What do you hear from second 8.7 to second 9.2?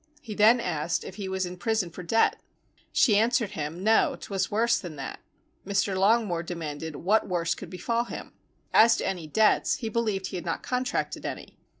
As to